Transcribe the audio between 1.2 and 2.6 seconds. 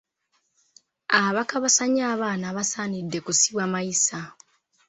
Abakabasanya abaana